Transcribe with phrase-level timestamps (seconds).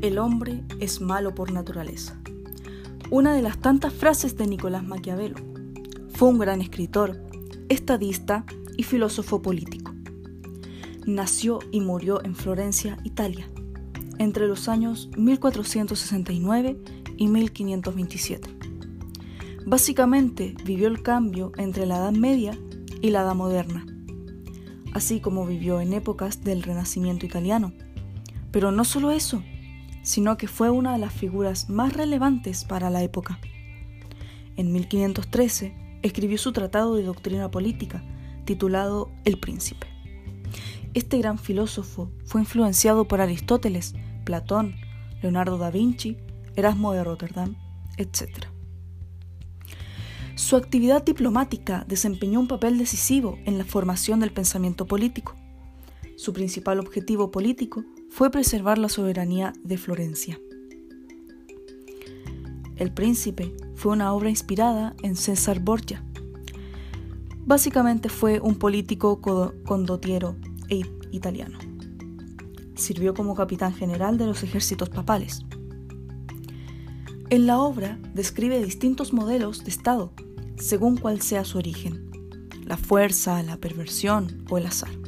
[0.00, 2.18] El hombre es malo por naturaleza.
[3.10, 5.36] Una de las tantas frases de Nicolás Maquiavelo.
[6.14, 7.20] Fue un gran escritor,
[7.68, 8.46] estadista
[8.78, 9.92] y filósofo político.
[11.04, 13.50] Nació y murió en Florencia, Italia,
[14.16, 16.78] entre los años 1469
[17.18, 18.48] y 1527.
[19.66, 22.58] Básicamente vivió el cambio entre la Edad Media
[23.02, 23.84] y la Edad Moderna,
[24.94, 27.74] así como vivió en épocas del Renacimiento italiano.
[28.50, 29.42] Pero no solo eso,
[30.10, 33.38] sino que fue una de las figuras más relevantes para la época.
[34.56, 38.02] En 1513 escribió su tratado de doctrina política,
[38.44, 39.86] titulado El Príncipe.
[40.94, 44.74] Este gran filósofo fue influenciado por Aristóteles, Platón,
[45.22, 46.16] Leonardo da Vinci,
[46.56, 47.54] Erasmo de Rotterdam,
[47.96, 48.46] etc.
[50.34, 55.36] Su actividad diplomática desempeñó un papel decisivo en la formación del pensamiento político.
[56.16, 60.38] Su principal objetivo político fue preservar la soberanía de Florencia.
[62.76, 66.04] El Príncipe fue una obra inspirada en César Borgia.
[67.46, 69.20] Básicamente fue un político
[69.64, 70.36] condottiero
[70.68, 71.58] e italiano.
[72.74, 75.40] Sirvió como capitán general de los ejércitos papales.
[77.30, 80.12] En la obra describe distintos modelos de Estado,
[80.56, 82.10] según cuál sea su origen,
[82.64, 84.99] la fuerza, la perversión o el azar.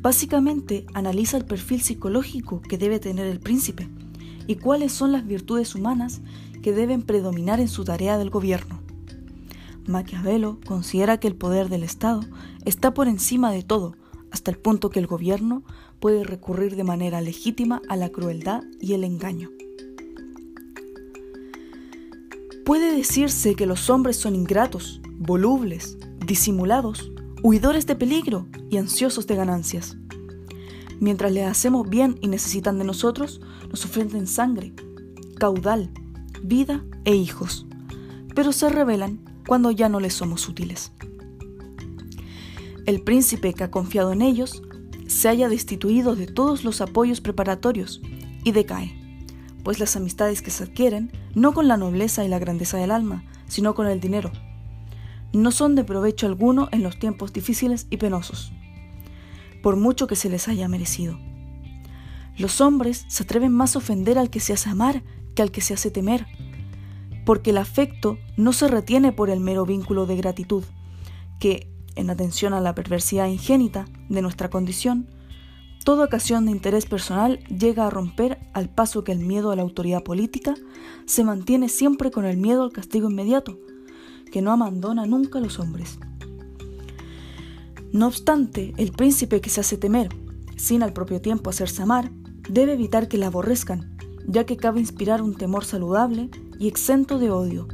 [0.00, 3.88] Básicamente analiza el perfil psicológico que debe tener el príncipe
[4.46, 6.20] y cuáles son las virtudes humanas
[6.62, 8.80] que deben predominar en su tarea del gobierno.
[9.86, 12.20] Maquiavelo considera que el poder del Estado
[12.64, 13.96] está por encima de todo,
[14.30, 15.62] hasta el punto que el gobierno
[15.98, 19.50] puede recurrir de manera legítima a la crueldad y el engaño.
[22.64, 25.96] Puede decirse que los hombres son ingratos, volubles,
[26.26, 27.10] disimulados,
[27.48, 29.96] huidores de peligro y ansiosos de ganancias.
[31.00, 33.40] Mientras les hacemos bien y necesitan de nosotros,
[33.70, 34.74] nos ofrecen sangre,
[35.38, 35.90] caudal,
[36.42, 37.66] vida e hijos,
[38.34, 40.92] pero se rebelan cuando ya no les somos útiles.
[42.84, 44.62] El príncipe que ha confiado en ellos
[45.06, 48.02] se haya destituido de todos los apoyos preparatorios
[48.44, 48.92] y decae,
[49.64, 53.24] pues las amistades que se adquieren no con la nobleza y la grandeza del alma,
[53.46, 54.32] sino con el dinero,
[55.32, 58.52] no son de provecho alguno en los tiempos difíciles y penosos,
[59.62, 61.18] por mucho que se les haya merecido.
[62.36, 65.02] Los hombres se atreven más a ofender al que se hace amar
[65.34, 66.26] que al que se hace temer,
[67.24, 70.64] porque el afecto no se retiene por el mero vínculo de gratitud,
[71.38, 75.08] que, en atención a la perversidad ingénita de nuestra condición,
[75.84, 79.62] toda ocasión de interés personal llega a romper al paso que el miedo a la
[79.62, 80.54] autoridad política
[81.06, 83.58] se mantiene siempre con el miedo al castigo inmediato,
[84.30, 85.98] que no abandona nunca a los hombres.
[87.92, 90.08] No obstante, el príncipe que se hace temer,
[90.56, 92.10] sin al propio tiempo hacerse amar,
[92.48, 93.96] debe evitar que le aborrezcan,
[94.26, 97.66] ya que cabe inspirar un temor saludable y exento de odio,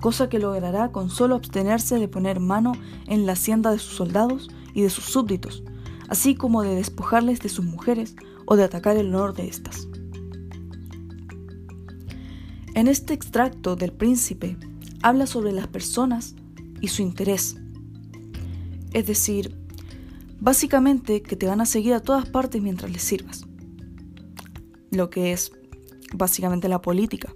[0.00, 2.72] cosa que logrará con solo abstenerse de poner mano
[3.06, 5.62] en la hacienda de sus soldados y de sus súbditos,
[6.08, 9.86] así como de despojarles de sus mujeres o de atacar el honor de éstas.
[12.74, 14.56] En este extracto del príncipe
[15.02, 16.34] habla sobre las personas
[16.80, 17.56] y su interés.
[18.92, 19.56] Es decir,
[20.40, 23.46] básicamente que te van a seguir a todas partes mientras les sirvas.
[24.90, 25.52] Lo que es
[26.12, 27.32] básicamente la política.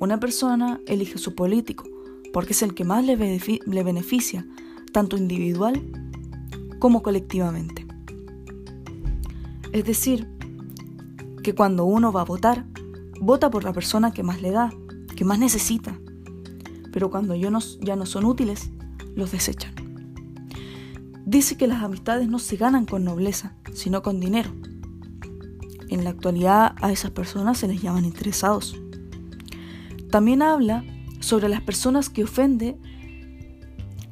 [0.00, 1.84] Una persona elige su político
[2.32, 4.44] porque es el que más le, beneficia,
[4.92, 5.80] tanto individual
[6.80, 7.86] como colectivamente.
[9.72, 10.28] Es decir,
[11.44, 12.66] que cuando uno va a votar,
[13.20, 14.72] vota por la persona que más le da,
[15.14, 15.96] que más necesita,
[16.94, 18.70] pero cuando ya no son útiles,
[19.16, 19.74] los desechan.
[21.26, 24.52] Dice que las amistades no se ganan con nobleza, sino con dinero.
[25.88, 28.76] En la actualidad a esas personas se les llaman interesados.
[30.12, 30.84] También habla
[31.18, 32.78] sobre las personas que ofenden,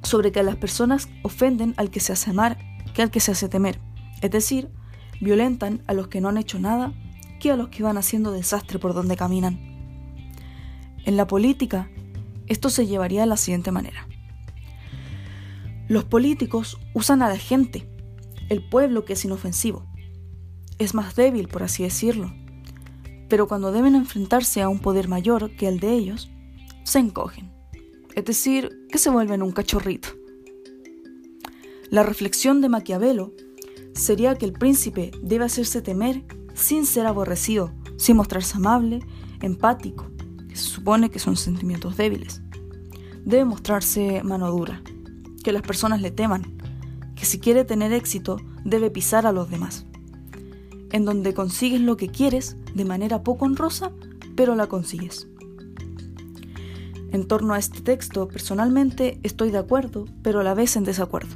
[0.02, 2.58] sobre que las personas ofenden al que se hace amar
[2.94, 3.78] que al que se hace temer.
[4.22, 4.68] Es decir,
[5.20, 6.92] violentan a los que no han hecho nada
[7.38, 9.60] que a los que van haciendo desastre por donde caminan.
[11.04, 11.88] En la política
[12.46, 14.06] esto se llevaría de la siguiente manera.
[15.88, 17.88] Los políticos usan a la gente,
[18.48, 19.84] el pueblo que es inofensivo.
[20.78, 22.32] Es más débil, por así decirlo.
[23.28, 26.30] Pero cuando deben enfrentarse a un poder mayor que el de ellos,
[26.84, 27.52] se encogen.
[28.14, 30.08] Es decir, que se vuelven un cachorrito.
[31.90, 33.32] La reflexión de Maquiavelo
[33.94, 36.24] sería que el príncipe debe hacerse temer
[36.54, 39.00] sin ser aborrecido, sin mostrarse amable,
[39.40, 40.10] empático,
[40.56, 42.42] se supone que son sentimientos débiles.
[43.24, 44.82] Debe mostrarse mano dura,
[45.44, 46.56] que las personas le teman,
[47.14, 49.86] que si quiere tener éxito debe pisar a los demás.
[50.92, 53.90] en donde consigues lo que quieres de manera poco honrosa,
[54.36, 55.26] pero la consigues.
[57.10, 61.34] En torno a este texto, personalmente estoy de acuerdo, pero a la vez en desacuerdo.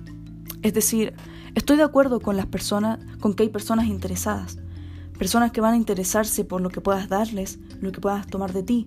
[0.63, 1.15] Es decir,
[1.55, 4.59] estoy de acuerdo con las personas, con que hay personas interesadas,
[5.19, 8.63] personas que van a interesarse por lo que puedas darles, lo que puedas tomar de
[8.63, 8.87] ti.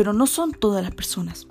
[0.00, 1.46] Pero no son todas las personas.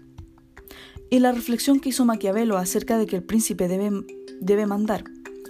[1.11, 3.91] Y la reflexión que hizo Maquiavelo acerca de que el príncipe debe,
[4.41, 5.03] debe mandar,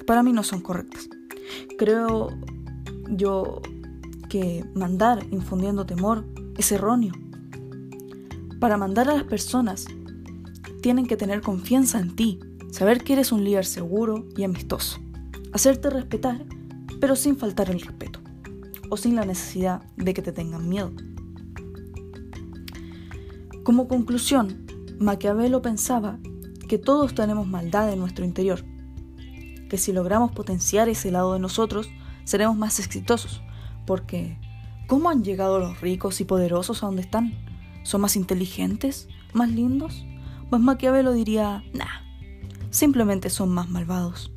[0.06, 1.08] para mí no son correctas.
[1.78, 2.28] Creo
[3.08, 3.62] yo
[4.28, 6.26] que mandar infundiendo temor
[6.58, 7.14] es erróneo.
[8.60, 9.86] Para mandar a las personas
[10.82, 15.00] tienen que tener confianza en ti, saber que eres un líder seguro y amistoso,
[15.54, 16.44] hacerte respetar,
[17.00, 18.20] pero sin faltar el respeto,
[18.90, 20.92] o sin la necesidad de que te tengan miedo.
[23.64, 24.66] Como conclusión,
[25.00, 26.20] Maquiavelo pensaba
[26.68, 28.64] que todos tenemos maldad en nuestro interior,
[29.70, 31.90] que si logramos potenciar ese lado de nosotros,
[32.24, 33.42] seremos más exitosos,
[33.86, 34.38] porque
[34.88, 37.34] ¿cómo han llegado los ricos y poderosos a donde están?
[37.84, 39.08] ¿Son más inteligentes?
[39.34, 40.06] ¿Más lindos?
[40.50, 42.04] Pues Maquiavelo diría, nah,
[42.70, 44.32] simplemente son más malvados.